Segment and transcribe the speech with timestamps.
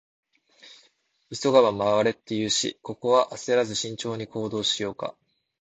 [1.31, 5.15] 「急がば回れ」って言うし、ここは焦らず慎重に行動しようか。